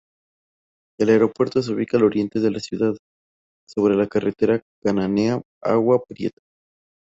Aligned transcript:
El 0.99 1.09
aeropuerto 1.09 1.61
se 1.61 1.71
ubica 1.71 1.95
al 1.97 2.05
oriente 2.05 2.39
de 2.39 2.49
la 2.49 2.59
ciudad, 2.59 2.95
sobre 3.69 3.93
la 3.93 4.07
carretera 4.07 4.59
Cananea-Agua 4.81 6.01
Prieta. 6.07 6.41